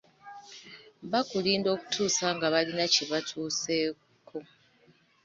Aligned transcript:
Baakulinda 1.11 1.67
okutuusa 1.75 2.25
nga 2.35 2.47
balina 2.53 2.85
kye 2.93 3.03
batuuseeko. 3.11 4.37